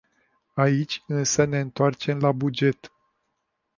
[0.53, 2.91] Aici însă ne întoarcem la buget.